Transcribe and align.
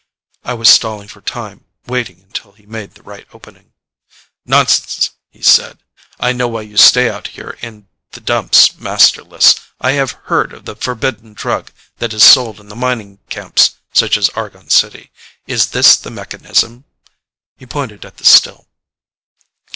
I 0.43 0.55
was 0.55 0.67
stalling 0.67 1.07
for 1.09 1.21
time, 1.21 1.63
waiting 1.85 2.21
until 2.21 2.53
he 2.53 2.65
made 2.65 2.95
the 2.95 3.03
right 3.03 3.27
opening. 3.33 3.73
"Nonsense," 4.47 5.11
he 5.29 5.43
said. 5.43 5.77
"I 6.19 6.33
know 6.33 6.47
why 6.47 6.61
you 6.61 6.75
stay 6.75 7.07
out 7.07 7.27
here 7.37 7.55
in 7.61 7.87
the 8.09 8.19
Dumps, 8.19 8.73
masterless. 8.79 9.53
I 9.79 9.91
have 9.91 10.09
heard 10.23 10.53
of 10.53 10.65
the 10.65 10.75
forbidden 10.75 11.33
drug 11.35 11.71
that 11.99 12.13
is 12.13 12.23
sold 12.23 12.59
in 12.59 12.67
the 12.67 12.75
mining 12.75 13.19
camps 13.29 13.75
such 13.93 14.17
as 14.17 14.29
Argon 14.29 14.71
City. 14.71 15.11
Is 15.45 15.67
this 15.69 15.95
the 15.97 16.09
mechanism?" 16.09 16.85
He 17.55 17.67
pointed 17.67 18.03
at 18.03 18.17
the 18.17 18.25
still. 18.25 18.65